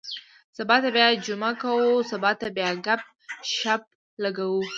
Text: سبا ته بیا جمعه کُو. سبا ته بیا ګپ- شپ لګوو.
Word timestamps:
سبا 0.57 0.75
ته 0.83 0.89
بیا 0.95 1.07
جمعه 1.25 1.51
کُو. 1.61 1.73
سبا 2.11 2.29
ته 2.39 2.47
بیا 2.57 2.69
ګپ- 2.85 3.11
شپ 3.57 3.81
لګوو. 4.23 4.61